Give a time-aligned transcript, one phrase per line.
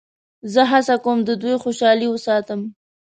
[0.53, 2.61] زه هڅه کوم د دوی خوشحالي وساتم.